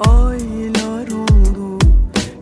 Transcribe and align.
Aylar 0.00 1.08
oldu 1.08 1.78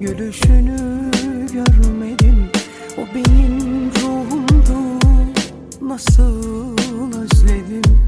gülüşünü 0.00 1.10
görmedim. 1.52 2.50
O 2.98 3.14
benim 3.14 3.90
ruhumdu 3.90 4.98
nasıl 5.80 6.76
özledim? 7.22 8.00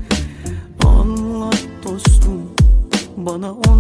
Anlat 0.85 1.67
dostum 1.85 2.43
bana 3.17 3.53
onu 3.53 3.76